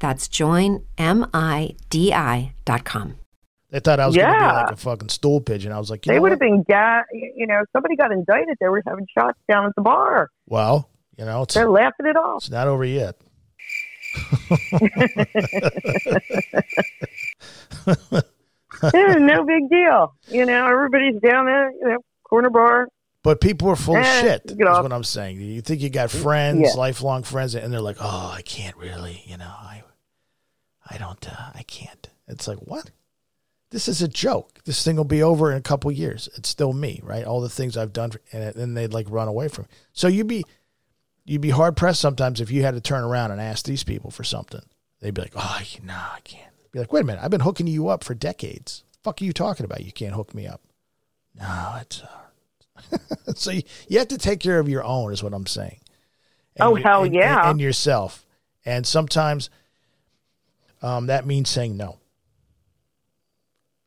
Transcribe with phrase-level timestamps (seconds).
[0.00, 3.14] That's joinmidi.com.
[3.70, 5.70] They thought I was going to be like a fucking stool pigeon.
[5.70, 8.56] I was like, you They would have been, ga- you know, somebody got indicted.
[8.60, 10.28] They were having shots down at the bar.
[10.48, 12.42] Well, you know, it's, They're laughing it off.
[12.42, 13.14] it's not over yet.
[18.94, 20.14] yeah, no big deal.
[20.28, 22.88] You know, everybody's down there, you know, corner bar.
[23.22, 24.46] But people are full of Eh, shit.
[24.46, 25.40] get Is what I'm saying.
[25.40, 26.72] You think you got friends, Yeah.
[26.80, 29.82] lifelong friends, and they're like, "Oh, I can't really," you know, I,
[30.90, 32.08] I don't, uh, I can't.
[32.28, 32.90] It's like what?
[33.70, 34.58] This is a joke.
[34.64, 36.28] This thing will be over in a couple years.
[36.36, 37.24] It's still me, right?
[37.24, 39.64] All the things I've done, for, and then they'd like run away from.
[39.64, 39.68] Me.
[39.92, 40.44] So you'd be,
[41.24, 44.10] you'd be hard pressed sometimes if you had to turn around and ask these people
[44.10, 44.62] for something.
[45.00, 47.66] They'd be like, "Oh, no, I can't." Be like, "Wait a minute, I've been hooking
[47.68, 48.82] you up for decades.
[49.02, 49.84] fuck are you talking about?
[49.84, 50.62] You can't hook me up."
[51.38, 52.02] No, it's.
[52.02, 52.98] Uh,
[53.34, 55.80] so you, you have to take care of your own, is what I'm saying.
[56.58, 57.40] Oh, you- hell and, yeah.
[57.42, 58.26] And, and yourself,
[58.64, 59.48] and sometimes
[60.82, 61.98] um, that means saying no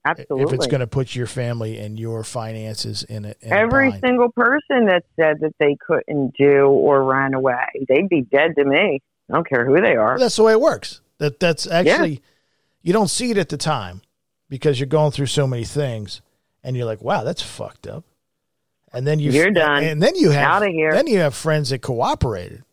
[0.05, 0.43] Absolutely.
[0.43, 3.37] if it's going to put your family and your finances in it.
[3.41, 8.55] Every single person that said that they couldn't do or ran away, they'd be dead
[8.57, 9.01] to me.
[9.29, 10.19] I don't care who they are.
[10.19, 10.99] that's the way it works.
[11.19, 12.21] That that's actually
[12.81, 14.01] you don't see it at the time
[14.49, 16.21] because you're going through so many things,
[16.63, 18.03] and you're like, wow, that's fucked up.
[18.91, 19.83] And then you You're done.
[19.83, 20.91] and then you have out of here.
[20.93, 22.63] then you have friends that cooperated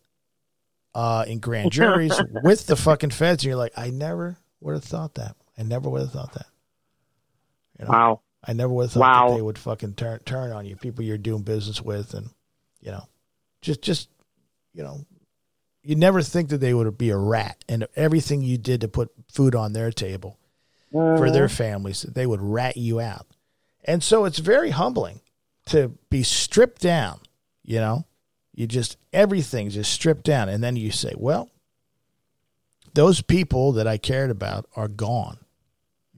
[0.93, 4.83] uh, in grand juries with the fucking feds, and you're like, I never would have
[4.83, 5.35] thought that.
[5.57, 6.47] I never would have thought that.
[7.79, 7.91] You know?
[7.91, 8.21] Wow.
[8.43, 9.29] I never would have thought Wow.
[9.29, 12.29] that they would fucking turn turn on you, people you're doing business with, and
[12.79, 13.07] you know,
[13.61, 14.09] just just
[14.73, 15.05] you know,
[15.83, 19.11] you never think that they would be a rat, and everything you did to put
[19.31, 20.39] food on their table
[21.17, 23.27] for their families, they would rat you out,
[23.85, 25.21] and so it's very humbling
[25.67, 27.19] to be stripped down.
[27.63, 28.05] You know,
[28.53, 31.49] you just everything's just stripped down, and then you say, well.
[32.93, 35.37] Those people that I cared about are gone.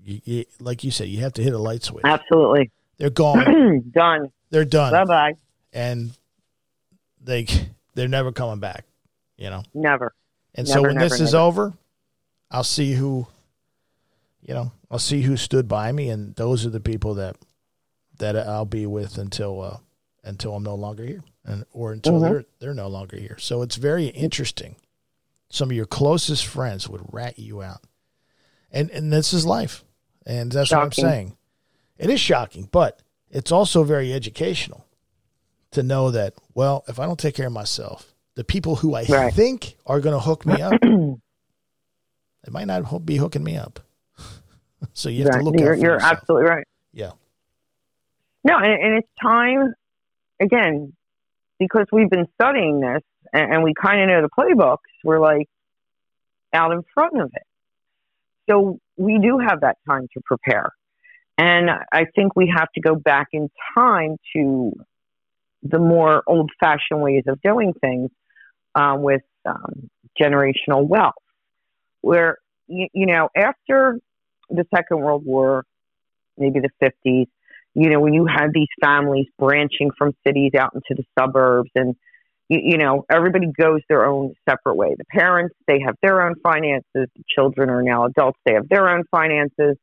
[0.03, 2.03] You, you, like you said, you have to hit a light switch.
[2.03, 2.71] Absolutely.
[2.97, 3.91] They're gone.
[3.93, 4.31] Done.
[4.49, 5.33] They're done, Bye bye.
[5.71, 6.11] and
[7.23, 7.45] they
[7.95, 8.85] they're never coming back.
[9.37, 9.63] You know.
[9.73, 10.13] Never.
[10.55, 11.73] And so when never, this is over,
[12.51, 13.25] I'll see who,
[14.41, 17.35] you know, I'll see who stood by me, and those are the people that
[18.19, 19.77] that I'll be with until uh,
[20.23, 22.21] until I'm no longer here, and or until Mhm.
[22.21, 23.37] they're they're no longer here.
[23.39, 24.75] So it's very interesting.
[25.49, 27.81] Some of your closest friends would rat you out,
[28.71, 29.83] and and this is life,
[30.25, 31.37] and that's what I'm saying.
[31.97, 34.85] It is shocking, but it's also very educational
[35.71, 36.33] to know that.
[36.53, 39.33] Well, if I don't take care of myself, the people who I Right.
[39.33, 43.79] think are going to hook me up, they might not be hooking me up.
[44.93, 45.39] so you have Right.
[45.39, 46.65] to look you're out for you're absolutely right.
[46.93, 47.11] Yeah.
[48.43, 49.73] No, and, and it's time
[50.39, 50.93] again
[51.59, 53.01] because we've been studying this
[53.33, 54.77] and, and we kind of know the playbooks.
[55.03, 55.47] We're like
[56.53, 57.43] out in front of it,
[58.49, 60.71] so we do have that time to prepare.
[61.37, 64.73] And I think we have to go back in time to
[65.63, 68.11] the more old fashioned ways of doing things
[68.75, 69.89] um, with um,
[70.19, 71.13] generational wealth,
[72.01, 73.99] where, you, you know, after
[74.49, 75.65] the Second World War,
[76.37, 76.69] maybe the
[77.05, 77.27] 50s,
[77.75, 81.95] you know, when you had these families branching from cities out into the suburbs and,
[82.49, 84.95] you, you know, everybody goes their own separate way.
[84.97, 86.83] The parents, they have their own finances.
[86.93, 89.77] The children are now adults, they have their own finances.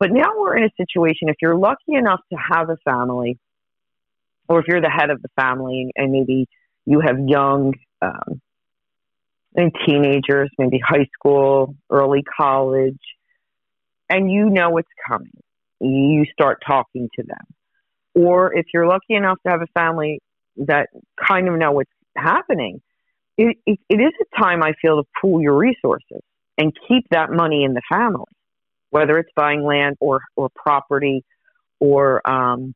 [0.00, 3.38] But now we're in a situation, if you're lucky enough to have a family,
[4.48, 6.46] or if you're the head of the family and maybe
[6.84, 8.40] you have young um,
[9.54, 12.98] and teenagers, maybe high school, early college,
[14.10, 15.43] and you know what's coming.
[15.84, 17.44] You start talking to them.
[18.14, 20.20] Or if you're lucky enough to have a family
[20.56, 20.88] that
[21.28, 22.80] kind of know what's happening,
[23.36, 26.22] it, it, it is a time I feel to pool your resources
[26.56, 28.30] and keep that money in the family,
[28.90, 31.24] whether it's buying land or, or property
[31.80, 32.74] or um,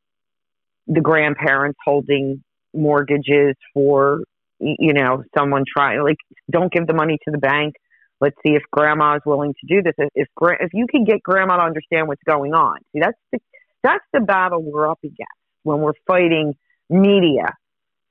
[0.88, 2.43] the grandparents holding
[2.75, 4.22] mortgages for
[4.61, 6.16] you know someone trying like
[6.50, 7.75] don't give the money to the bank
[8.20, 9.94] let's see if grandma is willing to do this.
[9.98, 10.28] If if,
[10.60, 12.78] if you can get grandma to understand what's going on.
[12.92, 13.38] See that's the
[13.82, 15.32] that's the battle we're up against
[15.62, 16.54] when we're fighting
[16.90, 17.54] media.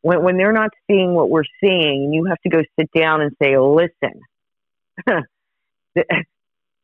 [0.02, 3.22] When when they're not seeing what we're seeing and you have to go sit down
[3.22, 4.22] and say listen
[5.96, 6.04] the,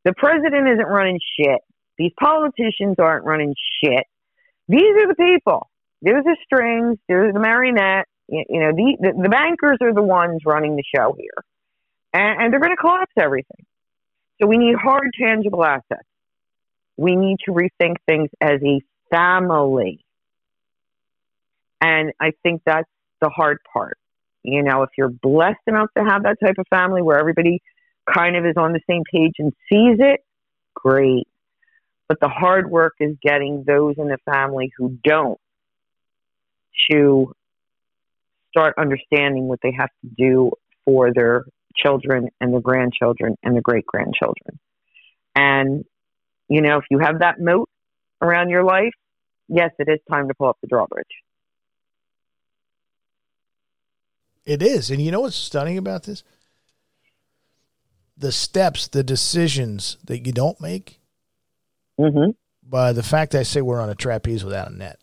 [0.05, 1.61] the president isn't running shit.
[1.97, 3.53] These politicians aren't running
[3.83, 4.03] shit.
[4.67, 5.69] These are the people.
[6.01, 8.07] There's the strings, there's the marionette.
[8.27, 11.43] You, you know, the, the, the bankers are the ones running the show here,
[12.13, 13.65] and, and they're going to collapse everything.
[14.41, 16.07] So we need hard, tangible assets.
[16.97, 20.03] We need to rethink things as a family,
[21.81, 22.89] and I think that's
[23.21, 23.97] the hard part.
[24.43, 27.61] You know, if you're blessed enough to have that type of family where everybody
[28.13, 30.23] kind of is on the same page and sees it,
[30.73, 31.27] great.
[32.07, 35.39] But the hard work is getting those in the family who don't
[36.91, 37.33] to
[38.49, 40.51] start understanding what they have to do
[40.85, 44.59] for their children and the grandchildren and the great grandchildren.
[45.35, 45.85] And,
[46.47, 47.69] you know, if you have that moat
[48.21, 48.93] around your life,
[49.47, 51.05] yes, it is time to pull up the drawbridge.
[54.45, 54.91] It is.
[54.91, 56.23] And you know what's stunning about this?
[58.17, 60.99] The steps, the decisions that you don't make
[61.99, 62.31] mm-hmm.
[62.61, 64.99] by the fact I say we're on a trapeze without a net.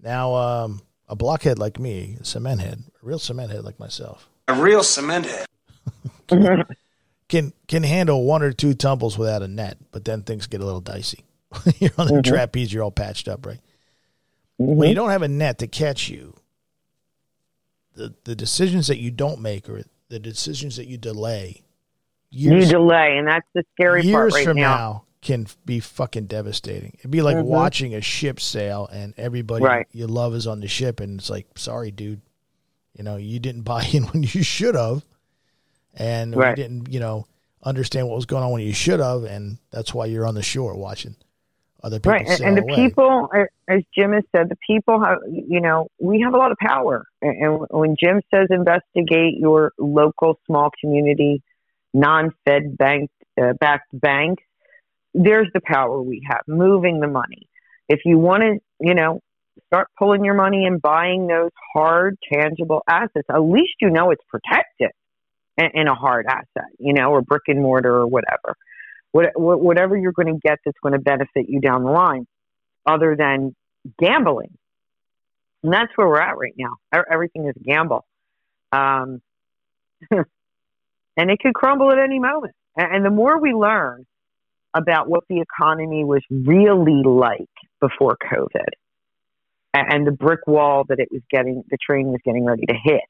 [0.00, 4.28] Now, um, a blockhead like me, a cement head, a real cement head like myself,
[4.48, 5.46] a real cement head,
[7.28, 10.64] can can handle one or two tumbles without a net, but then things get a
[10.64, 11.24] little dicey.
[11.78, 12.34] you're on the mm-hmm.
[12.34, 13.60] trapeze, you're all patched up, right?
[14.60, 14.76] Mm-hmm.
[14.76, 16.34] When you don't have a net to catch you,
[17.94, 21.62] the the decisions that you don't make or the decisions that you delay,
[22.30, 24.76] years, you delay, and that's the scary part right from now.
[24.76, 26.96] now can be fucking devastating.
[27.00, 27.48] It'd be like mm-hmm.
[27.48, 29.86] watching a ship sail and everybody right.
[29.90, 32.20] you love is on the ship and it's like, sorry, dude,
[32.96, 35.04] you know, you didn't buy in when you should have,
[35.96, 36.56] and right.
[36.56, 37.26] you didn't, you know,
[37.62, 40.42] understand what was going on when you should have, and that's why you're on the
[40.42, 41.16] shore watching
[41.82, 42.12] other people.
[42.12, 43.28] Right, and, and the people,
[43.68, 47.06] as Jim has said, the people have, you know, we have a lot of power,
[47.22, 51.42] and when Jim says investigate your local small community,
[51.92, 53.10] non-fed bank
[53.40, 54.42] uh, backed banks
[55.16, 57.48] there's the power we have moving the money.
[57.88, 59.20] If you want to, you know,
[59.66, 64.22] start pulling your money and buying those hard, tangible assets, at least you know it's
[64.28, 64.90] protected
[65.58, 68.56] in, a hard asset, you know, or brick and mortar or whatever.
[69.12, 72.26] whatever you're going to get that's going to benefit you down the line,
[72.84, 73.54] other than
[73.98, 74.56] gambling.
[75.62, 76.76] And that's where we're at right now.
[77.10, 78.04] Everything is a gamble.
[78.72, 79.20] Um,
[80.10, 82.54] and it could crumble at any moment.
[82.76, 84.04] And the more we learn,
[84.76, 87.48] about what the economy was really like
[87.80, 88.68] before COVID
[89.72, 93.00] and the brick wall that it was getting, the train was getting ready to hit.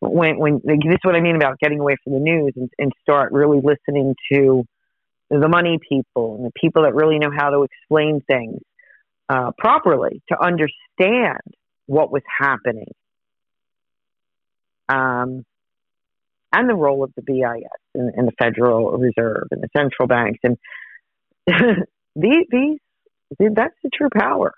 [0.00, 2.92] When, when this is what I mean about getting away from the news and, and
[3.02, 4.64] start really listening to
[5.30, 8.60] the money people and the people that really know how to explain things
[9.28, 11.40] uh, properly to understand
[11.86, 12.92] what was happening.
[14.88, 15.44] Um,
[16.52, 20.38] and the role of the BIS and, and the Federal Reserve and the central banks.
[20.44, 20.56] And
[22.16, 22.78] these, these,
[23.38, 24.54] that's the true power.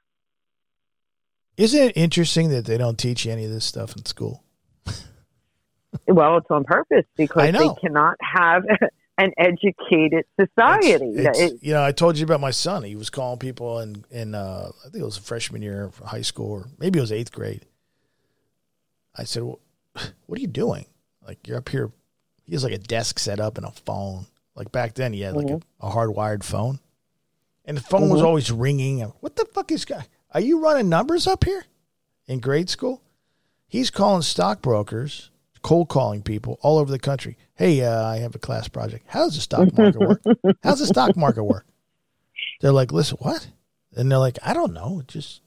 [1.57, 4.45] Isn't it interesting that they don't teach any of this stuff in school?
[6.07, 8.64] well, it's on purpose because they cannot have
[9.18, 11.12] an educated society.
[11.16, 12.85] It's, it's, you know, I told you about my son.
[12.85, 15.99] He was calling people in in uh, I think it was a freshman year of
[15.99, 17.66] high school, or maybe it was eighth grade.
[19.16, 19.61] I said, well,
[20.26, 20.87] "What are you doing?"
[21.26, 21.90] Like you're up here.
[22.45, 24.26] He has like a desk set up and a phone.
[24.54, 25.87] Like back then, he had like mm-hmm.
[25.87, 26.80] a, a hardwired phone,
[27.64, 29.00] and the phone was always ringing.
[29.21, 30.07] What the fuck is guy?
[30.33, 31.64] Are you running numbers up here
[32.26, 33.02] in grade school?
[33.66, 35.30] He's calling stockbrokers,
[35.69, 37.37] cold calling people all over the country.
[37.55, 39.05] Hey, uh, I have a class project.
[39.07, 40.23] How does the stock market work?
[40.63, 41.67] How's the stock market work?
[42.63, 43.47] They're like, listen, what?
[43.95, 45.03] And they're like, I don't know.
[45.07, 45.43] Just,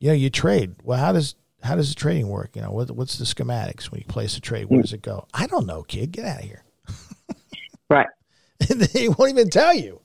[0.00, 0.74] you know, you trade.
[0.82, 2.56] Well, how does how does the trading work?
[2.56, 4.64] You know, what, what's the schematics when you place a trade?
[4.64, 5.28] Where does it go?
[5.32, 6.10] I don't know, kid.
[6.10, 6.64] Get out of here.
[7.88, 8.06] Right.
[8.70, 10.00] and they won't even tell you.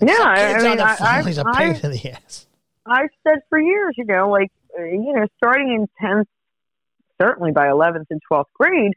[0.00, 2.46] Yeah, I, mean, I, I, he's a I, pain in the ass.
[2.84, 6.26] I've said for years, you know, like, uh, you know, starting in 10th,
[7.22, 8.92] certainly by 11th and 12th grade,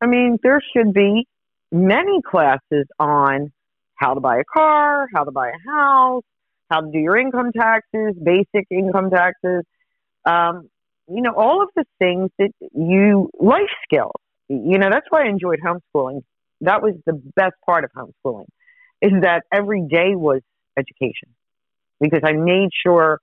[0.00, 1.26] I mean, there should be
[1.72, 3.52] many classes on
[3.96, 6.22] how to buy a car, how to buy a house,
[6.70, 9.64] how to do your income taxes, basic income taxes,
[10.24, 10.68] um,
[11.08, 14.12] you know, all of the things that you, life skills.
[14.48, 16.22] You know, that's why I enjoyed homeschooling.
[16.60, 18.46] That was the best part of homeschooling,
[19.00, 20.40] is that every day was
[20.76, 21.28] education
[22.00, 23.20] because I made sure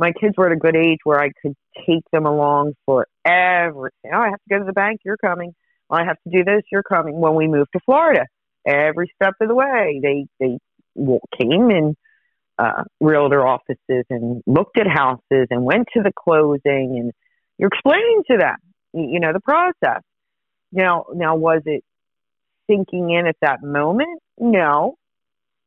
[0.00, 1.54] my kids were at a good age where I could
[1.86, 4.10] take them along for everything.
[4.12, 5.00] Oh, I have to go to the bank.
[5.04, 5.54] You're coming.
[5.90, 6.62] Oh, I have to do this.
[6.72, 7.20] You're coming.
[7.20, 8.24] When we moved to Florida,
[8.66, 10.58] every step of the way, they they
[11.38, 11.94] came in
[12.58, 17.12] uh, realtor offices and looked at houses and went to the closing, and
[17.58, 18.56] you're explaining to them,
[18.94, 20.02] you know, the process.
[20.72, 21.84] Now, now was it
[22.68, 24.22] sinking in at that moment?
[24.38, 24.96] No,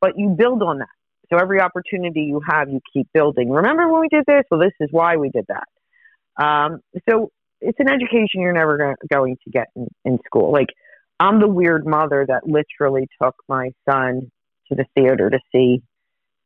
[0.01, 0.87] but you build on that.
[1.29, 3.49] So every opportunity you have, you keep building.
[3.49, 4.43] Remember when we did this?
[4.51, 6.43] Well, this is why we did that.
[6.43, 10.51] Um, so it's an education you're never go- going to get in, in school.
[10.51, 10.67] Like
[11.19, 14.31] I'm the weird mother that literally took my son
[14.69, 15.81] to the theater to see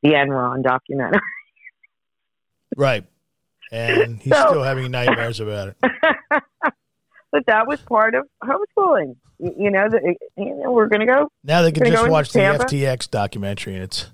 [0.03, 1.19] the Enron documentary.
[2.75, 3.05] Right.
[3.71, 5.77] And he's So- still having nightmares about it.
[7.31, 9.15] but that was part of homeschooling.
[9.39, 12.31] You, you know, the, you know, we're going to go Now they can just watch
[12.33, 14.11] the FTX documentary and it's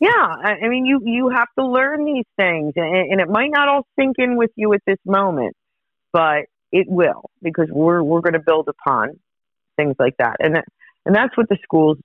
[0.00, 3.50] yeah, I, I mean, you you have to learn these things, and, and it might
[3.50, 5.56] not all sink in with you at this moment,
[6.12, 9.18] but it will because we're we're going to build upon
[9.76, 10.64] things like that, and that,
[11.06, 11.98] and that's what the schools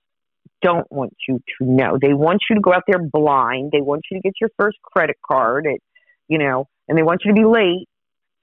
[0.62, 1.98] don't want you to know.
[2.00, 3.72] They want you to go out there blind.
[3.72, 5.80] They want you to get your first credit card, at,
[6.28, 7.88] you know, and they want you to be late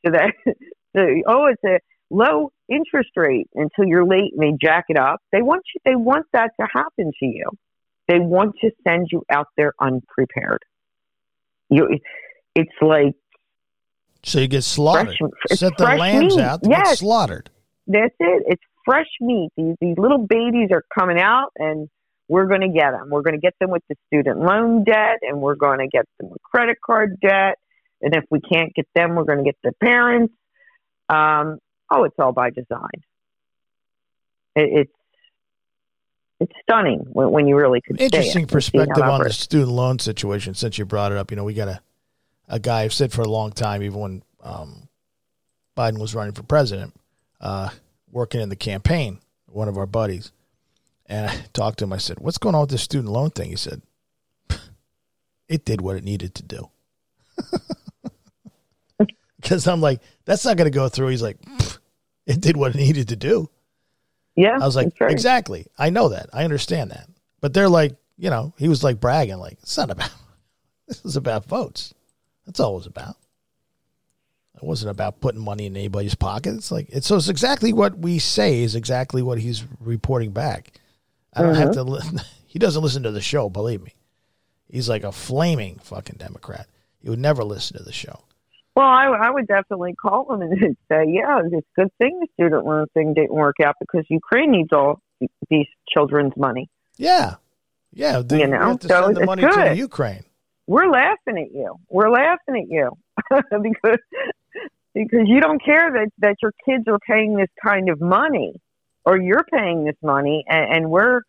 [0.05, 0.33] so that
[0.93, 5.21] the, oh, it's a low interest rate until you're late and they jack it up.
[5.31, 5.81] They want you.
[5.86, 7.50] They want that to happen to you.
[8.07, 10.63] They want to send you out there unprepared.
[11.69, 11.99] You,
[12.55, 13.15] it's like
[14.23, 15.15] so you get slaughtered.
[15.17, 15.59] fresh.
[15.59, 16.43] Set the lambs meat.
[16.43, 17.49] out to get slaughtered.
[17.87, 18.43] that's it.
[18.47, 19.49] It's fresh meat.
[19.55, 21.89] These these little babies are coming out, and
[22.27, 23.09] we're going to get them.
[23.09, 26.05] We're going to get them with the student loan debt, and we're going to get
[26.19, 27.55] them with credit card debt.
[28.01, 30.33] And if we can't get them, we're going to get the parents.
[31.09, 31.59] Um,
[31.91, 33.01] oh, it's all by design.
[34.55, 34.93] It, it's
[36.39, 38.00] it's stunning when, when you really could.
[38.00, 41.32] Interesting perspective on the student loan situation since you brought it up.
[41.32, 41.82] You know, we got a,
[42.48, 44.88] a guy I've said for a long time, even when um,
[45.75, 46.94] Biden was running for president,
[47.41, 47.70] uh,
[48.12, 50.32] working in the campaign, one of our buddies.
[51.06, 51.94] And I talked to him.
[51.94, 53.50] I said, What's going on with this student loan thing?
[53.50, 53.82] He said,
[55.48, 56.70] It did what it needed to do.
[59.39, 61.08] Because I'm like, That's not going to go through.
[61.08, 61.38] He's like,
[62.25, 63.50] It did what it needed to do.
[64.38, 65.12] Yeah, I was like, right.
[65.12, 65.67] exactly.
[65.77, 66.29] I know that.
[66.32, 67.10] I understand that.
[67.41, 70.12] But they're like, you know, he was like bragging, like, it's not about,
[70.88, 71.94] this is about votes.
[72.46, 73.15] That's all it was about.
[74.56, 76.56] It wasn't about putting money in anybody's pocket.
[76.56, 80.72] It's like, it's, so it's exactly what we say is exactly what he's reporting back.
[81.34, 82.17] I don't have to, mm-hmm.
[82.17, 83.94] li- he doesn't listen to the show, believe me.
[84.70, 86.67] He's like a flaming fucking Democrat.
[87.00, 88.24] He would never listen to the show.
[88.77, 90.53] Well, I, I would definitely call them and
[90.88, 94.51] say, yeah, it's a good thing the student loan thing didn't work out because Ukraine
[94.51, 95.01] needs all
[95.50, 96.69] these children's money.
[96.96, 97.38] Yeah.
[97.91, 98.22] Yeah.
[98.24, 99.75] The, You we know, have to so send the it's money to.
[99.75, 100.25] Ukraine.
[100.67, 101.79] We're laughing at you.
[101.89, 102.91] We're laughing at you
[103.63, 103.98] because
[104.93, 108.62] because you don't care that that your kids are paying this kind of money
[109.05, 111.22] or you're paying this money and, and we're,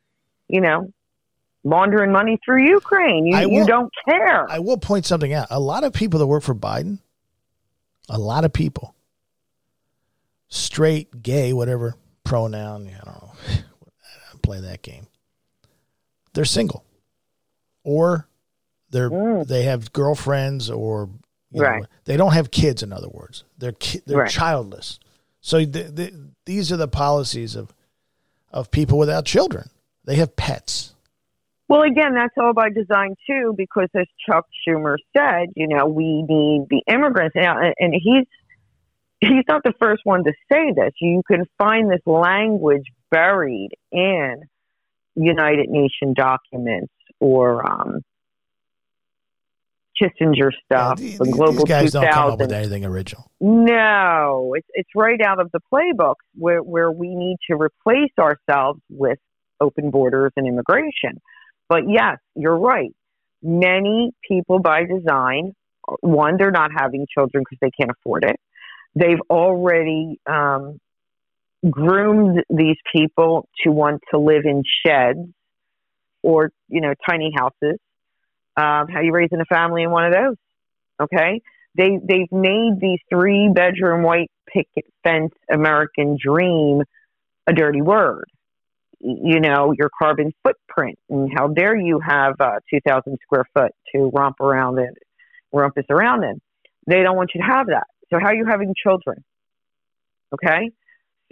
[0.49, 0.93] you know,
[1.65, 3.25] laundering money through Ukraine.
[3.25, 4.51] You I you don't care.
[4.51, 5.47] I will point something out.
[5.49, 6.99] A lot of people that work for Biden,
[8.09, 8.95] a lot of people,
[10.49, 13.33] straight, gay, whatever pronoun, I don't know,
[14.43, 15.07] play that game.
[16.35, 16.85] They're single,
[17.85, 18.29] or
[18.91, 19.47] they're Mm.
[19.47, 21.11] they have girlfriends, or
[21.51, 21.85] you know, Right.
[22.05, 22.83] they don't have kids.
[22.83, 24.31] In other words, they're ki- they're Right.
[24.31, 24.99] childless.
[25.41, 27.75] So th th these are the policies of
[28.51, 29.69] of people without children.
[30.05, 30.95] They have pets.
[31.69, 36.23] Well, again, that's all by design too, because as Chuck Schumer said, you know, we
[36.23, 38.25] need the immigrants, Now, and and he's
[39.21, 40.93] he's not the first one to say this.
[41.01, 44.43] You can find this language buried in
[45.15, 48.01] United Nation documents or um,
[50.01, 52.03] Kissinger stuff, Yeah, the these- Global guys 2000.
[52.03, 53.31] don't come up with anything original.
[53.41, 58.81] No, it's it's right out of the playbooks where where we need to replace ourselves
[58.89, 59.19] with
[59.61, 61.21] open borders and immigration.
[61.69, 62.95] But yes, you're right.
[63.43, 65.55] Many people by design,
[66.01, 68.37] one, they're not having children because they can't afford it.
[68.95, 70.81] They've already um,
[71.69, 75.29] groomed these people to want to live in sheds
[76.23, 77.79] or you know tiny houses.
[78.57, 80.37] Um, how you raising a family in one of those?
[81.01, 81.41] Okay,
[81.77, 86.83] they they've made the three bedroom white picket fence American dream
[87.47, 88.25] a dirty word.
[89.01, 93.73] You know your carbon footprint, and how dare you have uh, two thousand square foot
[93.95, 94.95] to romp around in,
[95.53, 96.41] rumpus around in.
[96.87, 97.87] They don't want you to have that.
[98.11, 99.23] So how are you having children?
[100.33, 100.73] Okay,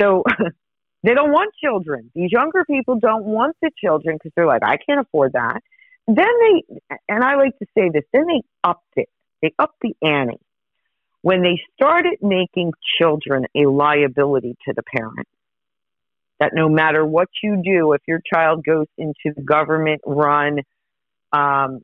[0.00, 0.22] so
[1.02, 2.10] they don't want children.
[2.14, 5.62] These younger people don't want the children because they're like, I can't afford that.
[6.06, 9.08] Then they, and I like to say this, then they upped it.
[9.42, 10.38] They upped the ante
[11.22, 15.26] when they started making children a liability to the parent.
[16.38, 20.60] That no matter what you do, if your child goes into government run
[21.32, 21.80] um,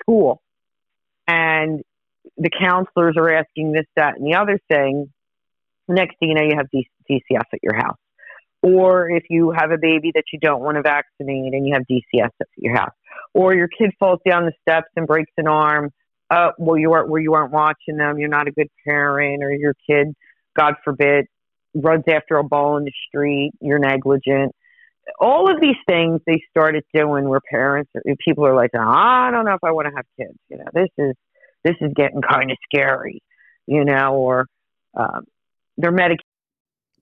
[0.00, 0.42] school
[1.26, 1.82] and
[2.36, 5.10] the counselors are asking this, that, and the other thing,
[5.88, 6.66] next thing you know, you have
[7.10, 7.96] DCS at your house.
[8.62, 11.82] Or if you have a baby that you don't want to vaccinate and you have
[11.82, 12.94] DCS at your house.
[13.34, 15.90] Or your kid falls down the steps and breaks an arm.
[16.30, 18.18] Uh, well, you weren't where you weren't watching them.
[18.18, 20.14] You're not a good parent, or your kid,
[20.56, 21.26] God forbid,
[21.74, 23.52] runs after a ball in the street.
[23.60, 24.54] You're negligent.
[25.20, 27.90] All of these things they started doing where parents,
[28.24, 30.38] people are like, I don't know if I want to have kids.
[30.48, 31.14] You know, this is
[31.62, 33.22] this is getting kind of scary.
[33.66, 34.46] You know, or
[34.94, 35.24] um,
[35.76, 36.18] they're medicating.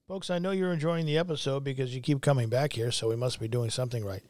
[0.09, 3.17] Folks, I know you're enjoying the episode because you keep coming back here, so we
[3.17, 4.23] must be doing something right.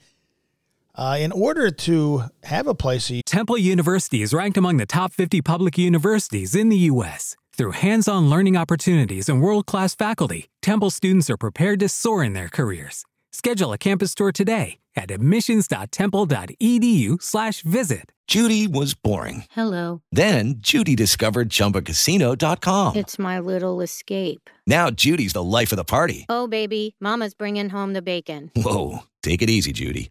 [0.95, 5.13] Uh, in order to have a place you Temple University is ranked among the top
[5.13, 7.35] 50 public universities in the U.S.
[7.57, 12.25] Through hands on learning opportunities and world class faculty, Temple students are prepared to soar
[12.25, 13.05] in their careers.
[13.31, 18.13] Schedule a campus tour today at admissions.temple.edu/slash visit.
[18.29, 19.45] Judy was boring.
[19.51, 20.01] Hello.
[20.13, 22.97] Then Judy discovered ChumbaCasino.com.
[22.97, 24.49] It's my little escape.
[24.67, 26.25] Now Judy's the life of the party.
[26.31, 28.51] Oh, baby, Mama's bringing home the bacon.
[28.57, 30.11] Whoa, take it easy, Judy.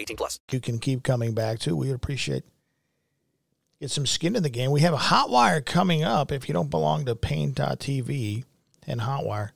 [0.00, 0.40] 18 plus.
[0.50, 2.44] You can keep coming back to, we appreciate
[3.80, 4.70] get some skin in the game.
[4.70, 6.30] We have a hot wire coming up.
[6.30, 8.44] If you don't belong to Paine.tv
[8.86, 9.50] and Hotwire,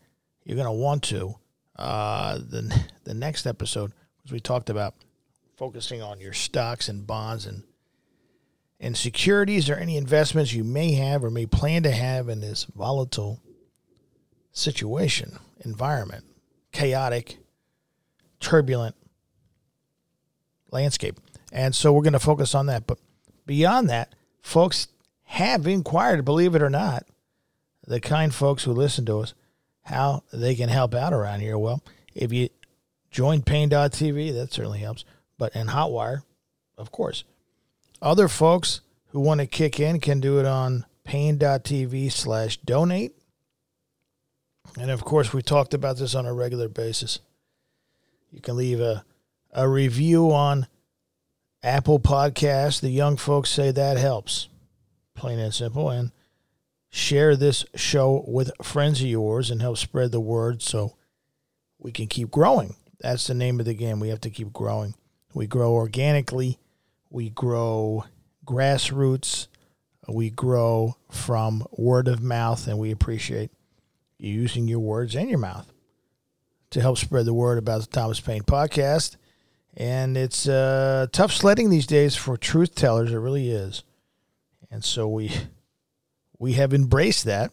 [0.44, 1.36] you're to want to.
[1.76, 3.92] Uh, the the next episode,
[4.24, 4.94] as we talked about,
[5.56, 7.64] focusing on your stocks and bonds and
[8.78, 12.64] and securities or any investments you may have or may plan to have in this
[12.64, 13.40] volatile
[14.52, 16.24] situation, environment,
[16.70, 17.38] chaotic,
[18.38, 18.94] turbulent
[20.74, 21.18] landscape.
[21.52, 22.86] And so we're going to focus on that.
[22.86, 22.98] But
[23.46, 24.88] beyond that, folks
[25.24, 27.06] have inquired, believe it or not,
[27.86, 29.34] the kind folks who listen to us,
[29.82, 31.56] how they can help out around here.
[31.56, 31.82] Well,
[32.14, 32.48] if you
[33.10, 35.04] join Paine.tv, that certainly helps.
[35.38, 36.22] But in Hotwire,
[36.76, 37.24] of course.
[38.02, 43.14] Other folks who want to kick in can do it on paine.tv slash donate.
[44.78, 47.20] And of course, we talked about this on a regular basis.
[48.32, 49.04] You can leave a,
[49.54, 50.66] a review on
[51.62, 52.80] Apple Podcasts.
[52.80, 54.48] The young folks say that helps.
[55.14, 55.90] Plain and simple.
[55.90, 56.10] And
[56.90, 60.96] share this show with friends of yours and help spread the word so
[61.78, 62.76] we can keep growing.
[63.00, 64.00] That's the name of the game.
[64.00, 64.94] We have to keep growing.
[65.34, 66.60] We grow organically,
[67.10, 68.04] we grow
[68.46, 69.48] grassroots,
[70.08, 73.50] we grow from word of mouth, and we appreciate
[74.18, 75.72] you using your words and your mouth
[76.70, 79.16] to help spread the word about the Thomas Paine podcast.
[79.76, 83.12] And it's uh, tough sledding these days for truth tellers.
[83.12, 83.82] It really is.
[84.70, 85.30] And so we
[86.38, 87.52] we have embraced that,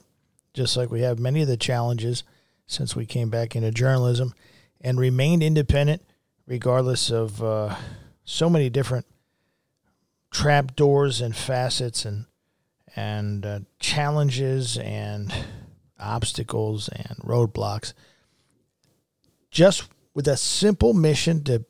[0.53, 2.23] just like we have many of the challenges
[2.67, 4.33] since we came back into journalism
[4.81, 6.03] and remained independent,
[6.45, 7.75] regardless of uh,
[8.23, 9.05] so many different
[10.31, 12.25] trap doors and facets and
[12.95, 15.33] and uh, challenges and
[15.99, 17.93] obstacles and roadblocks.
[19.49, 21.65] Just with a simple mission to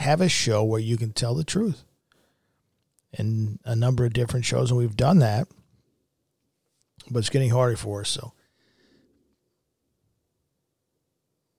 [0.00, 1.84] have a show where you can tell the truth.
[3.12, 5.46] And a number of different shows, and we've done that,
[7.10, 8.08] but it's getting harder for us.
[8.08, 8.32] So,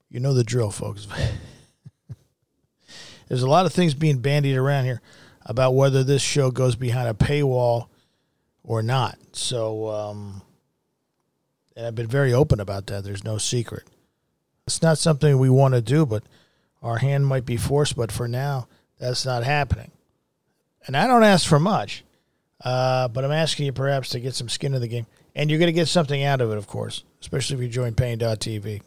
[0.10, 1.08] you know the drill, folks.
[3.28, 5.02] There's a lot of things being bandied around here
[5.46, 7.90] about whether this show goes behind a paywall
[8.64, 9.18] or not.
[9.34, 10.42] So, um,
[11.76, 13.04] and I've been very open about that.
[13.04, 13.84] There's no secret.
[14.66, 16.24] It's not something we want to do, but
[16.82, 17.96] our hand might be forced.
[17.96, 18.68] But for now,
[19.00, 19.92] that's not happening.
[20.88, 22.04] And I don't ask for much,
[22.64, 25.06] uh, but I'm asking you perhaps to get some skin in the game.
[25.36, 27.94] And you're going to get something out of it, of course, especially if you join
[27.94, 28.82] Paine.tv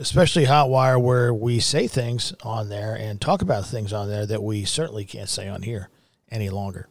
[0.00, 4.42] especially Hotwire, where we say things on there and talk about things on there that
[4.42, 5.90] we certainly can't say on here
[6.30, 6.88] any longer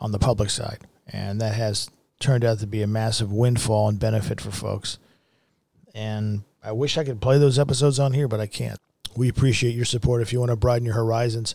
[0.00, 0.80] on the public side.
[1.06, 4.98] And that has turned out to be a massive windfall and benefit for folks.
[5.94, 8.78] And I wish I could play those episodes on here, but I can't.
[9.16, 10.22] We appreciate your support.
[10.22, 11.54] If you want to broaden your horizons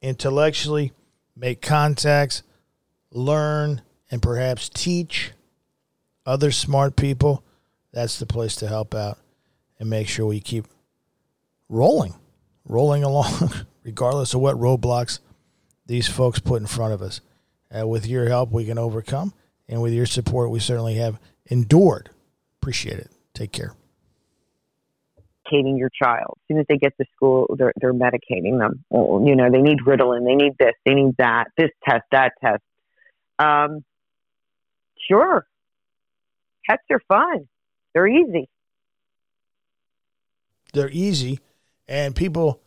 [0.00, 0.92] intellectually,
[1.36, 2.42] make contacts,
[3.10, 5.32] learn, and perhaps teach
[6.24, 7.44] other smart people,
[7.92, 9.18] that's the place to help out
[9.78, 10.66] and make sure we keep
[11.68, 12.14] rolling,
[12.64, 13.52] rolling along,
[13.84, 15.18] regardless of what roadblocks
[15.86, 17.20] these folks put in front of us.
[17.76, 19.32] Uh, with your help, we can overcome,
[19.68, 22.10] and with your support, we certainly have endured.
[22.60, 23.10] Appreciate it.
[23.34, 23.74] Take care.
[25.52, 26.38] Medicating your child.
[26.38, 28.84] As soon as they get to school, they're they're medicating them.
[28.90, 32.62] You know, they need Ritalin, they need this, they need that, this test, that test.
[33.38, 33.84] Um,
[35.08, 35.46] sure,
[36.68, 37.48] pets are fun.
[37.94, 38.48] They're easy
[40.76, 41.40] they're easy,
[41.88, 42.60] and people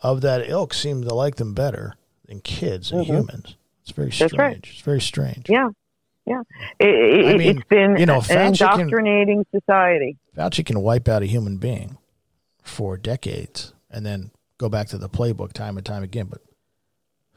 [0.00, 1.94] of that ilk seem to like them better
[2.26, 3.14] than kids and mm-hmm.
[3.14, 3.56] humans.
[3.82, 4.34] It's very strange.
[4.34, 4.56] Right.
[4.58, 5.48] It's very strange.
[5.48, 5.70] Yeah.
[6.28, 6.42] Yeah,
[6.78, 10.18] it, I mean, it's been you know, an indoctrinating can, society.
[10.36, 11.96] Fauci can wipe out a human being
[12.62, 16.28] for decades and then go back to the playbook time and time again.
[16.28, 16.42] But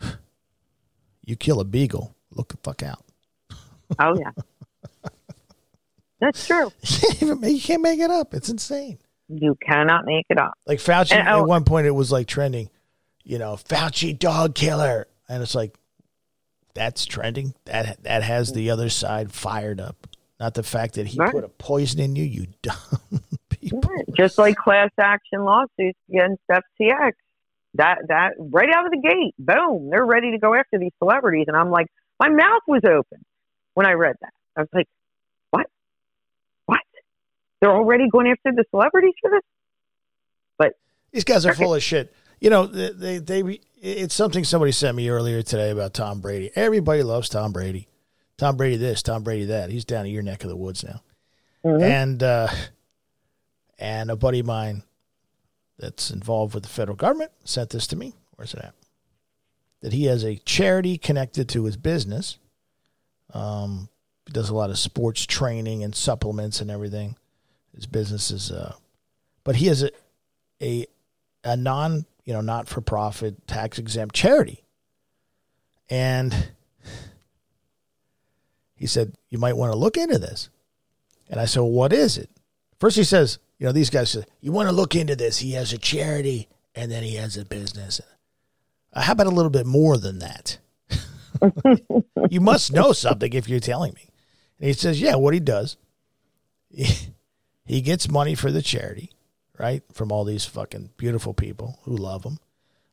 [1.23, 3.05] you kill a beagle, look the fuck out.
[3.97, 4.31] Oh yeah,
[6.19, 6.71] that's true.
[7.21, 8.33] you can't make it up.
[8.33, 8.97] It's insane.
[9.29, 10.53] You cannot make it up.
[10.65, 12.69] Like Fauci, and, oh, at one point, it was like trending,
[13.23, 15.77] you know, Fauci dog killer, and it's like
[16.73, 17.53] that's trending.
[17.65, 20.07] That that has the other side fired up.
[20.39, 21.31] Not the fact that he right.
[21.31, 23.81] put a poison in you, you dumb people.
[23.81, 24.05] Right.
[24.15, 27.11] Just like class action lawsuits against FTX.
[27.75, 31.45] That that right out of the gate, boom, they're ready to go after these celebrities,
[31.47, 31.87] and I'm like,
[32.19, 33.23] my mouth was open
[33.75, 34.33] when I read that.
[34.57, 34.87] I was like,
[35.51, 35.67] what?
[36.65, 36.81] What?
[37.61, 39.41] they're already going after the celebrities for this.
[40.57, 40.73] But
[41.11, 42.13] these guys are full of shit.
[42.39, 46.51] You know, they, they, they it's something somebody sent me earlier today about Tom Brady.
[46.55, 47.87] Everybody loves Tom Brady.
[48.37, 49.69] Tom Brady this, Tom Brady that.
[49.71, 51.01] He's down in your neck of the woods now.
[51.65, 51.83] Mm-hmm.
[51.83, 52.47] And uh,
[53.79, 54.83] and a buddy of mine
[55.79, 58.13] that's involved with the federal government sent this to me.
[58.35, 58.75] Where's it at?
[59.81, 62.37] That he has a charity connected to his business.
[63.33, 63.89] Um,
[64.27, 67.15] he does a lot of sports training and supplements and everything.
[67.75, 68.75] His business is, uh,
[69.43, 69.89] but he has a,
[70.61, 70.85] a,
[71.43, 74.63] a non, you know, not for profit, tax exempt charity.
[75.89, 76.51] And
[78.75, 80.49] he said, You might want to look into this.
[81.29, 82.29] And I said, well, What is it?
[82.79, 85.39] First, he says, You know, these guys say, You want to look into this.
[85.39, 88.01] He has a charity and then he has a business.
[88.93, 90.57] Uh, how about a little bit more than that?
[92.29, 94.09] you must know something if you're telling me.
[94.59, 95.77] And he says, Yeah, what he does,
[97.65, 99.11] he gets money for the charity,
[99.61, 99.83] right?
[99.93, 102.39] From all these fucking beautiful people who love him,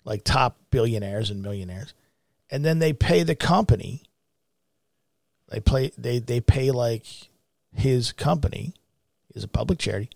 [0.04, 1.94] like top billionaires and millionaires.
[2.50, 4.02] And then they pay the company.
[5.48, 7.06] They play they they pay like
[7.74, 8.74] his company
[9.34, 10.10] is a public charity.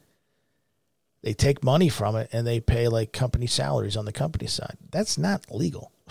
[1.22, 4.76] They take money from it and they pay like company salaries on the company side.
[4.90, 5.90] That's not legal.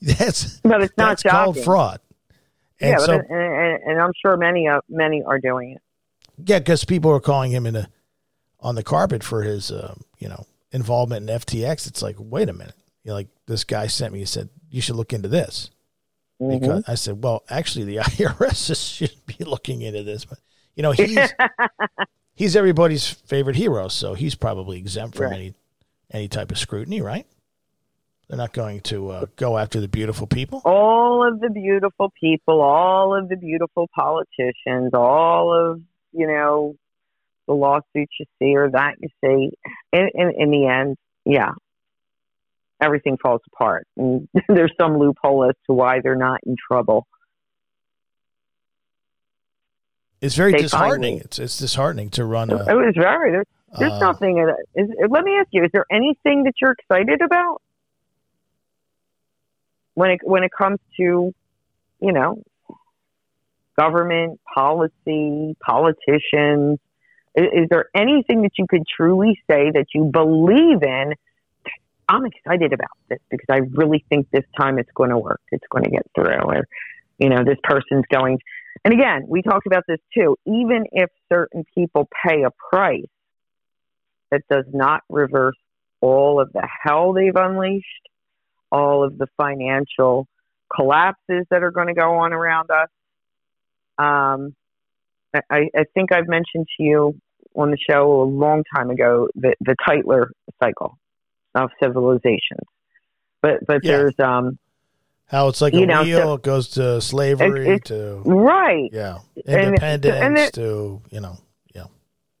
[0.00, 1.98] that's but it's not that's called fraud.
[2.80, 5.82] And yeah, so, and, and, I'm sure many uh, many are doing it.
[6.38, 7.88] Yeah, because people are calling him in a,
[8.60, 11.86] on the carpet for his uh, you know involvement in FTX.
[11.86, 14.80] It's like, wait a minute, you know, like this guy sent me He said you
[14.80, 15.70] should look into this.
[16.40, 16.58] Mm-hmm.
[16.58, 20.38] Because I said, well, actually, the IRS should be looking into this, but
[20.74, 21.18] you know he's
[22.34, 25.34] he's everybody's favorite hero, so he's probably exempt from right.
[25.34, 25.54] any
[26.10, 27.26] any type of scrutiny, right?
[28.28, 30.62] They're not going to uh, go after the beautiful people.
[30.64, 36.74] All of the beautiful people, all of the beautiful politicians, all of you know
[37.48, 39.50] the lawsuits you see or that you see.
[39.92, 41.52] In, in, in the end, yeah,
[42.80, 43.86] everything falls apart.
[43.96, 47.06] And there's some loophole as to why they're not in trouble.
[50.20, 51.18] It's very They disheartening.
[51.18, 52.56] It's it's disheartening to run a.
[52.56, 53.32] It was very.
[53.32, 53.46] There's,
[53.78, 54.38] there's Uh, nothing.
[54.38, 54.80] in it.
[54.80, 57.60] Is, let me ask you: Is there anything that you're excited about
[59.94, 61.32] when it when it comes to,
[62.00, 62.40] you know,
[63.78, 66.78] government policy, politicians?
[67.34, 71.14] Is, there anything that you could truly say that you believe in?
[72.08, 75.40] I'm excited about this because I really think this time it's going to work.
[75.50, 76.66] It's going to get through, or
[77.18, 78.38] you know, this person's going.
[78.84, 80.36] And again, we talked about this too.
[80.44, 83.06] Even if certain people pay a price,
[84.32, 85.56] that does not reverse
[86.00, 87.86] all of the hell they've unleashed,
[88.72, 90.26] all of the financial
[90.74, 92.88] collapses that are going to go on around us.
[93.98, 94.54] Um,
[95.34, 97.14] I, I think I've mentioned to you
[97.54, 100.30] on the show a long time ago the, the Tytler
[100.62, 100.98] cycle
[101.54, 102.66] of civilizations.
[103.42, 103.96] But but Yeah.
[103.98, 104.58] there's um
[105.26, 106.18] how it's like you a know, wheel.
[106.20, 111.20] so- it goes to slavery It's- to right yeah and- independence and it- to you
[111.20, 111.36] know
[111.74, 111.84] yeah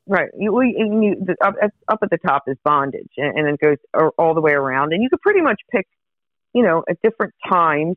[0.06, 0.30] Right.
[0.36, 3.60] You, and you, the, up, at- up at the top is bondage, and, and it
[3.60, 3.76] goes
[4.18, 4.92] all the way around.
[4.92, 5.86] And you could pretty much pick,
[6.52, 7.96] you know, at different times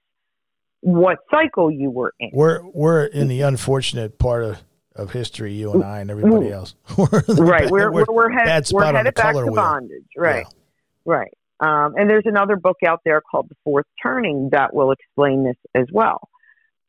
[0.82, 2.30] what cycle you were in.
[2.34, 4.64] we're we're in the unfortunate part of,
[4.96, 5.54] of history.
[5.54, 6.76] You and I and everybody else.
[6.98, 7.08] We're
[7.38, 7.70] right.
[7.70, 9.56] We're we're, we're, head, we're spot on the headed back to wheel.
[9.56, 10.04] bondage.
[10.16, 10.46] Right.
[11.06, 11.32] Right.
[11.60, 15.56] Um, and there's another book out there called The Fourth Turning that will explain this
[15.74, 16.30] as well.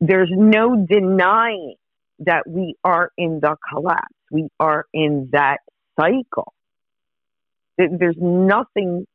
[0.00, 1.76] There's no denying
[2.20, 4.14] that we are in the collapse.
[4.30, 5.58] We are in that
[5.98, 6.52] cycle.
[7.78, 9.06] There's nothing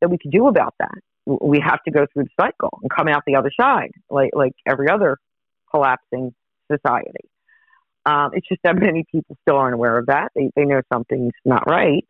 [0.00, 0.98] that we can do about that.
[1.40, 4.52] We have to go through the cycle and come out the other side, like like
[4.66, 5.18] every other
[5.70, 6.32] collapsing
[6.72, 7.28] society.
[8.06, 10.32] Um, it's just that many people still aren't aware of that.
[10.34, 12.06] They they know something's not right.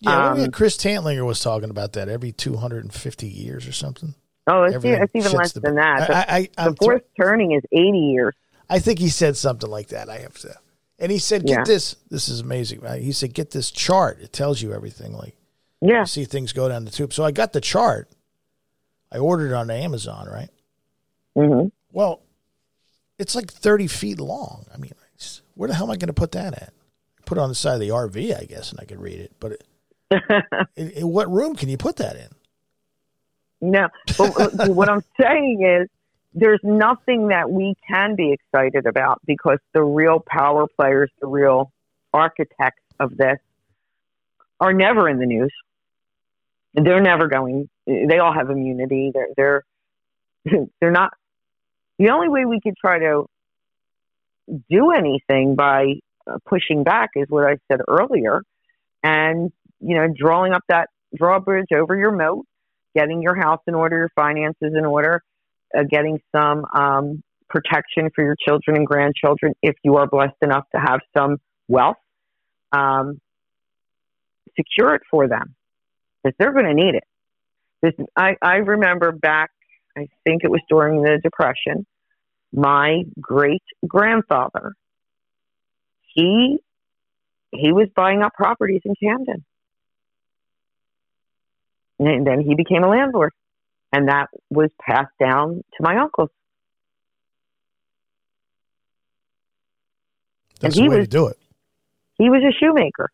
[0.00, 4.14] Yeah, Um, Chris Tantlinger was talking about that every 250 years or something.
[4.46, 6.06] Oh, it's, Everything it's even less the than that.
[6.08, 8.34] The- I, I, the fourth turning is 80 years.
[8.70, 10.08] I think he said something like that.
[10.08, 10.54] I have to.
[11.00, 11.64] And he said, "Get Yeah.
[11.64, 11.94] this.
[12.10, 13.00] This is amazing." Right?
[13.02, 14.20] He said, "Get this chart.
[14.20, 15.12] It tells you everything.
[15.12, 15.36] Like
[15.80, 16.00] Yeah.
[16.00, 18.08] you see things go down the tube." So I got the chart.
[19.10, 20.28] I ordered it on Amazon.
[20.30, 20.50] Right.
[21.34, 22.22] hmm Well,
[23.18, 24.66] it's like 30 feet long.
[24.72, 24.92] I mean,
[25.54, 26.72] where the hell am I going to put that at?
[27.26, 29.32] Put it on the side of the RV, I guess, and I could read it.
[29.40, 29.64] But it,
[30.76, 32.28] in, in what room can you put that in?
[33.60, 35.88] no, but what I'm saying is
[36.32, 41.72] there's nothing that we can be excited about because the real power players, the real
[42.14, 43.38] architects of this
[44.60, 45.52] are never in the news.
[46.74, 47.68] They're never going.
[47.88, 49.12] They all have immunity.
[49.14, 49.64] They're they're
[50.80, 51.12] they're not.
[51.98, 53.24] The only way we could try to
[54.70, 55.94] do anything by
[56.26, 58.42] uh, pushing back is what I said earlier,
[59.02, 62.44] and you know, drawing up that drawbridge over your moat,
[62.94, 65.22] getting your house in order, your finances in order,
[65.76, 70.64] uh, getting some um, protection for your children and grandchildren if you are blessed enough
[70.74, 71.96] to have some wealth.
[72.70, 73.18] Um,
[74.58, 75.54] secure it for them
[76.22, 77.04] because they're going to need it.
[77.82, 79.50] This, I, I remember back,
[79.96, 81.86] I think it was during the Depression,
[82.52, 84.74] my great grandfather,
[86.14, 86.58] he
[87.50, 89.44] he was buying up properties in Camden.
[91.98, 93.32] And then he became a landlord.
[93.92, 96.28] And that was passed down to my uncles.
[100.60, 101.38] That's he the way was- to do it.
[102.18, 103.10] He was a shoemaker.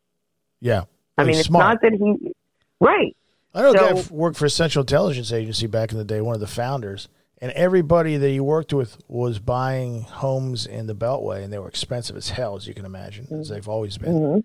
[0.61, 0.85] Yeah.
[1.19, 1.75] I mean, it's smart.
[1.75, 2.33] not that he,
[2.81, 3.15] right.
[3.55, 6.21] I know a guy So- f- worked for Central Intelligence Agency back in the day,
[6.21, 7.09] one of the founders,
[7.41, 11.69] and everybody that he worked with was buying homes in the Beltway, and they were
[11.69, 14.13] expensive as hell, as you can imagine, as they've always been.
[14.35, 14.39] hmm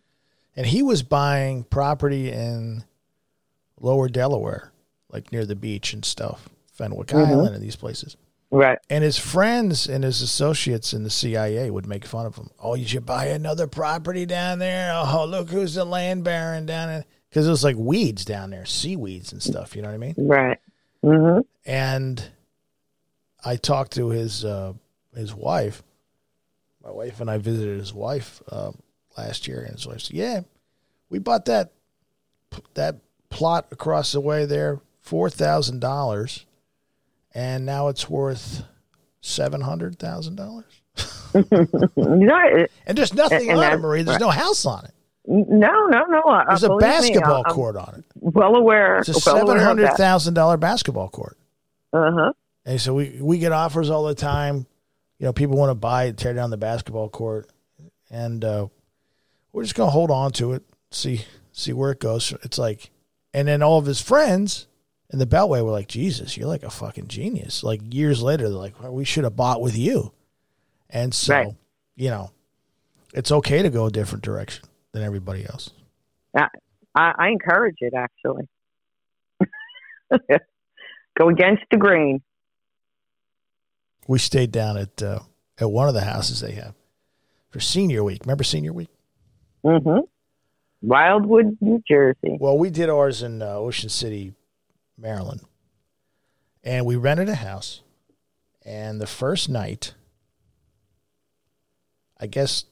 [0.55, 2.83] And he was buying property in
[3.79, 4.71] Lower Delaware,
[5.11, 7.27] like near the beach and stuff, Fenwick Mhm.
[7.27, 8.17] Island, and these places.
[8.51, 8.79] Right.
[8.89, 12.49] And his friends and his associates in the CIA would make fun of him.
[12.59, 14.91] Oh, you should buy another property down there.
[14.93, 17.05] Oh, look who's the land baron down there.
[17.29, 19.75] Because it was like weeds down there, seaweeds and stuff.
[19.75, 20.15] You know what I mean?
[20.17, 20.57] Right.
[21.03, 22.23] hmm And
[23.45, 24.73] I talked to his uh,
[25.15, 25.83] his wife.
[26.83, 28.71] My wife and I visited his wife uh,
[29.17, 30.41] last year, and his wife said, "Yeah,
[31.09, 31.71] we bought that
[32.73, 32.97] that
[33.29, 36.45] plot across the way there, four thousand dollars,
[37.33, 38.63] and now it's worth
[39.21, 40.81] seven hundred thousand dollars."
[42.87, 44.01] And there's nothing And on it, Marie.
[44.01, 44.93] There's no house on it.
[45.29, 46.19] No, no.
[46.21, 48.05] Uh, There's a me, basketball I'm court on it.
[48.15, 48.99] Well aware.
[48.99, 51.37] It's a well seven hundred thousand dollar basketball court.
[51.93, 52.33] Uh-huh.
[52.65, 54.65] And so we we get offers all the time.
[55.19, 57.49] You know, people want to buy it, tear down the basketball court,
[58.09, 58.67] and uh,
[59.51, 62.33] we're just gonna hold on to it, see see where it goes.
[62.43, 62.89] It's like,
[63.33, 64.67] and then all of his friends
[65.11, 67.63] in the Beltway were like, Jesus, you're like a fucking genius.
[67.63, 70.13] Like years later, they're like, well, we should have bought with you.
[70.89, 71.55] And so, Right.
[71.95, 72.31] you know,
[73.13, 75.71] it's okay to go a different direction than everybody else.
[76.35, 76.47] I,
[76.95, 78.47] I encourage it actually.
[81.17, 82.21] Go against the grain.
[84.07, 85.19] We stayed down at uh,
[85.59, 86.73] at one of the houses they have
[87.49, 88.21] for senior week.
[88.25, 88.89] Remember senior week?
[89.63, 89.99] hmm
[90.81, 92.37] Wildwood, New Jersey.
[92.39, 94.33] Well, we did ours in uh, Ocean City,
[94.97, 95.41] Maryland,
[96.63, 97.81] and we rented a house.
[98.63, 99.93] And the first night,
[102.19, 102.65] I guess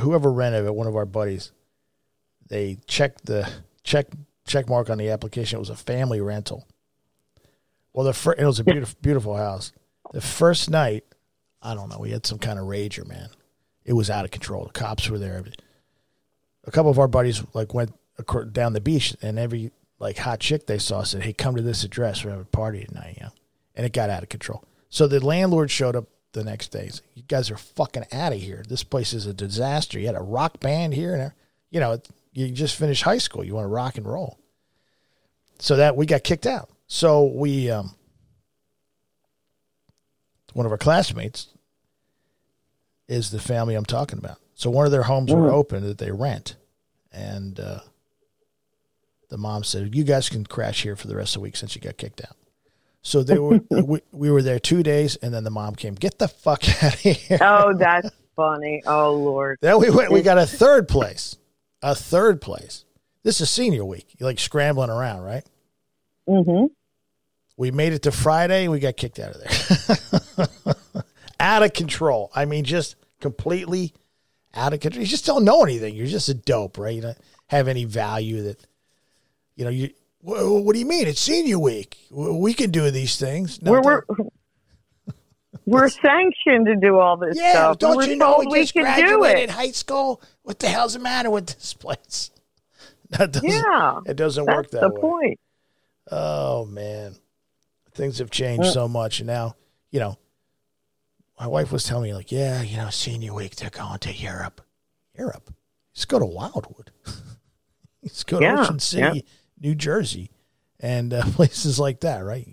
[0.00, 1.52] whoever rented it, one of our buddies,
[2.48, 3.48] they checked the
[3.82, 4.06] check
[4.46, 5.56] check mark on the application.
[5.56, 6.66] It was a family rental.
[7.92, 9.72] Well, the fir- it was a beautiful beautiful house.
[10.12, 11.04] The first night,
[11.62, 13.28] I don't know, we had some kind of rager, man.
[13.84, 14.64] It was out of control.
[14.64, 15.44] The cops were there.
[16.64, 17.92] A couple of our buddies like went
[18.52, 21.84] down the beach, and every like hot chick they saw said, "Hey, come to this
[21.84, 22.24] address.
[22.24, 23.32] We're having a party tonight." You know,
[23.74, 24.64] and it got out of control.
[24.88, 26.84] So the landlord showed up the next day.
[26.84, 28.62] Like, you guys are fucking out of here.
[28.68, 29.98] This place is a disaster.
[29.98, 31.32] You had a rock band here, and
[31.70, 31.98] you know,
[32.32, 33.42] you just finished high school.
[33.42, 34.38] You want to rock and roll.
[35.58, 36.68] So that we got kicked out.
[36.86, 37.94] So we, um,
[40.52, 41.48] one of our classmates
[43.08, 44.38] is the family I'm talking about.
[44.54, 46.56] So one of their homes were open that they rent,
[47.12, 47.80] and uh,
[49.30, 51.74] the mom said, "You guys can crash here for the rest of the week since
[51.74, 52.36] you got kicked out."
[53.04, 56.18] So they were we, we were there two days, and then the mom came, "Get
[56.18, 58.82] the fuck out of here!" Oh, that's funny.
[58.86, 59.58] Oh Lord.
[59.60, 60.10] Then we went.
[60.10, 61.36] We got a third place,
[61.82, 62.84] a third place.
[63.22, 64.16] This is senior week.
[64.18, 65.44] You're like scrambling around, right?
[66.28, 66.66] Mm-hmm.
[67.56, 68.68] We made it to Friday.
[68.68, 69.40] We got kicked out of
[70.36, 70.74] there.
[71.40, 72.30] out of control.
[72.34, 73.92] I mean, just completely
[74.54, 75.02] out of control.
[75.02, 75.94] You just don't know anything.
[75.94, 76.94] You're just a dope, right?
[76.94, 78.66] You don't have any value that,
[79.56, 79.90] you know, you.
[80.24, 81.06] Wha- What do you mean?
[81.06, 81.98] It's senior week.
[82.10, 83.60] We can do these things.
[83.62, 84.02] No, we're we're
[85.66, 87.78] we're sanctioned to do all this yeah, stuff.
[87.78, 90.22] don't we're you know we we just graduated high school?
[90.42, 92.30] What the hell's the matter with this place?
[93.10, 95.00] That doesn't, Yeah, it doesn't work that the way.
[95.00, 95.40] point.
[96.10, 97.14] Oh man,
[97.92, 98.72] things have changed uh.
[98.72, 99.56] so much, and now
[99.90, 100.18] you know.
[101.38, 104.60] My wife was telling me like, yeah, you know, senior week they're going to Europe.
[105.18, 105.52] Europe.
[105.92, 106.92] Let's go to Wildwood.
[108.02, 109.24] Let's go to Yeah, Ocean City,
[109.60, 110.30] New Jersey,
[110.80, 112.46] and uh, places like that, right?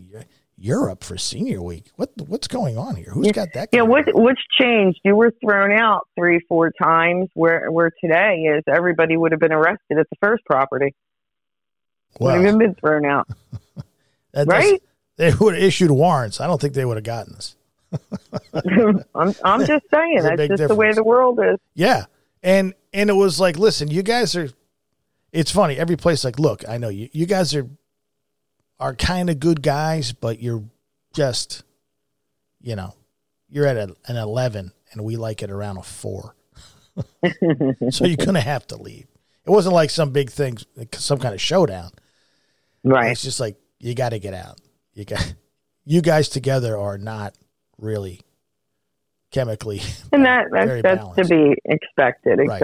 [0.57, 1.85] Europe for senior week.
[1.95, 3.09] What what's going on here?
[3.11, 3.69] Who's got that?
[3.71, 4.99] Yeah, what what's changed?
[5.03, 7.29] You were thrown out three, four times.
[7.33, 10.93] Where where today is everybody would have been arrested at the first property.
[12.19, 13.27] Well, Would have been thrown out,
[14.45, 14.81] right?
[15.17, 16.39] They would have issued warrants.
[16.41, 17.55] I don't think they would have gotten this.
[19.15, 21.57] I'm I'm just saying that's just the way the world is.
[21.73, 22.05] Yeah.
[22.43, 24.49] And and it was like, listen, you guys are
[25.31, 27.69] it's funny, every place like, look, I know you you guys are
[28.79, 30.63] are kind of good guys, but you're
[31.13, 31.63] just
[32.61, 32.93] you know,
[33.49, 36.35] you're at a, an 11 and we like it around a 4.
[37.89, 39.07] so you're going to have to leave.
[39.45, 40.57] It wasn't like some big thing,
[40.93, 41.91] some kind of showdown.
[42.83, 43.11] Right.
[43.11, 44.59] It's just like you got to get out.
[44.93, 45.33] You got
[45.85, 47.35] you guys together are not
[47.77, 48.21] really
[49.31, 52.39] chemically And that that's that's to be expected.
[52.39, 52.59] Right.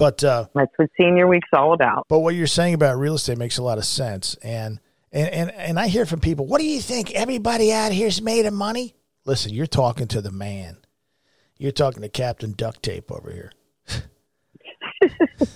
[0.00, 2.06] But uh That's what senior week's all about.
[2.08, 4.34] But what you're saying about real estate makes a lot of sense.
[4.42, 4.80] And
[5.12, 7.12] and and, and I hear from people, what do you think?
[7.12, 8.94] Everybody out here's made of money?
[9.26, 10.78] Listen, you're talking to the man.
[11.58, 13.52] You're talking to Captain Duct Tape over here.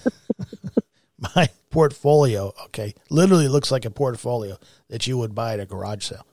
[1.18, 4.58] My portfolio, okay, literally looks like a portfolio
[4.90, 6.26] that you would buy at a garage sale.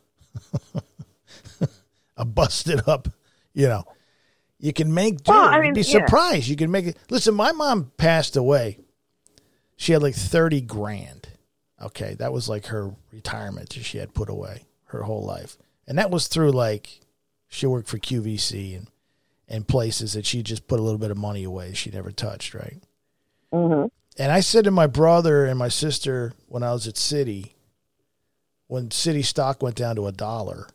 [2.18, 3.08] a busted up,
[3.54, 3.86] you know.
[4.62, 5.32] You can make do.
[5.32, 6.06] Well, I You'd mean, be yeah.
[6.06, 6.48] surprised.
[6.48, 6.98] You can make it.
[7.10, 8.78] Listen, my mom passed away.
[9.76, 11.28] She had like 30 grand.
[11.82, 12.14] Okay.
[12.14, 15.58] That was like her retirement that she had put away her whole life.
[15.88, 17.02] And that was through like,
[17.48, 18.88] she worked for QVC and,
[19.48, 22.54] and places that she just put a little bit of money away she never touched,
[22.54, 22.78] right?
[23.52, 23.88] Mm-hmm.
[24.22, 27.54] And I said to my brother and my sister when I was at Citi,
[28.68, 30.68] when Citi stock went down to a dollar,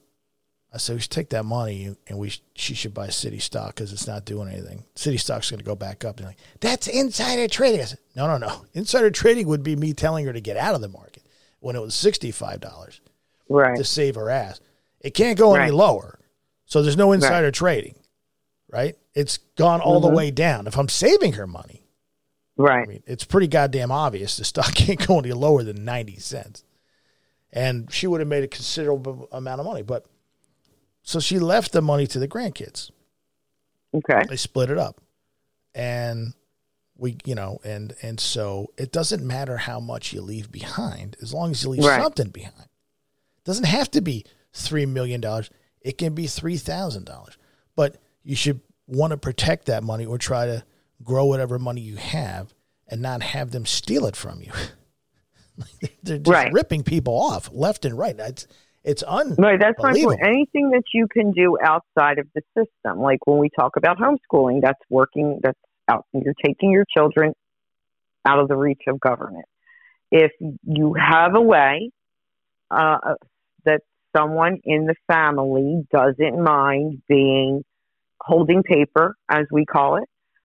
[0.77, 3.75] I said we should take that money and we sh- she should buy Citi stock
[3.75, 4.85] because it's not doing anything.
[4.95, 6.19] Citi stock's going to go back up.
[6.19, 7.81] And like that's insider trading.
[7.81, 8.65] I said no, no, no.
[8.75, 11.23] Insider trading would be me telling her to get out of the market
[11.61, 13.01] when it was sixty five dollars
[13.49, 13.77] Right.
[13.77, 14.61] to save her ass.
[15.01, 16.19] It can't go any lower,
[16.67, 17.95] so there's no insider trading,
[18.71, 18.97] right?
[19.15, 20.17] It's gone all the Mhm.
[20.17, 20.67] way down.
[20.67, 21.83] If I'm saving her money.
[22.59, 22.85] right?
[22.89, 26.65] I mean, it's pretty goddamn obvious the stock can't go any lower than 90 cents.
[27.53, 29.83] And she would have made a considerable amount of money.
[29.83, 30.07] But
[31.07, 32.91] so she left the money to the grandkids.
[33.95, 34.23] Okay.
[34.29, 35.01] They split it up.
[35.75, 36.35] and
[36.99, 41.33] we you know and and so it doesn't matter how much you leave behind as
[41.35, 42.03] long as you leave Right.
[42.03, 45.51] something behind it doesn't have to be three million dollars
[45.83, 47.37] it can be three thousand dollars
[47.75, 50.65] but you should want to protect that money or try to
[51.05, 52.55] grow whatever money you have
[52.89, 54.53] and not have them steal it from you
[56.03, 56.51] they're just Right.
[56.53, 58.47] ripping people off left and right it's
[58.87, 60.21] it's un Right, that's my point.
[60.23, 64.63] Anything that you can do outside of the system, like when we talk about homeschooling,
[64.63, 65.41] that's working.
[65.43, 65.59] That's
[65.89, 66.07] out.
[66.13, 67.35] You're taking your children
[68.25, 69.47] out of the reach of government.
[70.11, 70.31] If
[70.63, 71.91] you have a way
[72.71, 73.15] uh,
[73.65, 73.83] that
[74.17, 77.65] someone in the family doesn't mind being
[78.21, 80.09] holding paper, as we call it,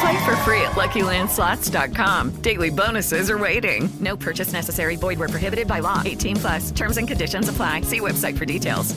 [0.00, 2.42] Play for free at LuckyLandSlots.com.
[2.42, 3.88] Daily bonuses are waiting.
[4.00, 4.96] No purchase necessary.
[4.96, 6.02] Void where prohibited by law.
[6.04, 6.70] 18 plus.
[6.70, 7.82] Terms and conditions apply.
[7.82, 8.94] See website for details.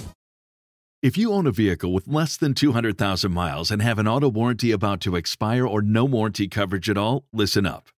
[1.02, 4.70] If you own a vehicle with less than 200,000 miles and have an auto warranty
[4.72, 7.88] about to expire or no warranty coverage at all, listen up.